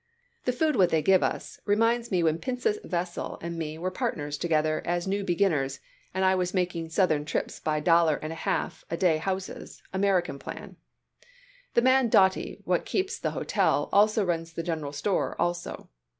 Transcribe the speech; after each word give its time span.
The 0.45 0.51
food 0.51 0.77
what 0.77 0.89
they 0.89 1.03
give 1.03 1.21
us 1.21 1.59
reminds 1.67 2.09
me 2.09 2.23
when 2.23 2.39
Pincus 2.39 2.79
Vesell 2.83 3.37
& 3.41 3.43
me 3.55 3.77
was 3.77 3.91
partners 3.93 4.35
together 4.39 4.81
as 4.83 5.05
new 5.07 5.23
beginners 5.23 5.79
and 6.11 6.25
I 6.25 6.33
was 6.33 6.55
making 6.55 6.89
southern 6.89 7.23
trips 7.23 7.59
by 7.59 7.81
dollar 7.81 8.15
and 8.15 8.33
a 8.33 8.35
half 8.35 8.83
a 8.89 8.97
day 8.97 9.17
houses 9.17 9.83
American 9.93 10.39
plan. 10.39 10.77
The 11.75 11.83
man 11.83 12.09
Doty 12.09 12.61
what 12.65 12.83
keeps 12.83 13.19
the 13.19 13.29
hotel 13.37 13.89
also 13.93 14.25
runs 14.25 14.53
the 14.53 14.63
general 14.63 14.91
store 14.91 15.39
also. 15.39 15.87